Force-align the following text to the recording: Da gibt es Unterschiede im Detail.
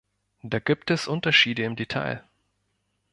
Da 0.41 0.57
gibt 0.57 0.89
es 0.89 1.05
Unterschiede 1.07 1.61
im 1.61 1.75
Detail. 1.75 2.23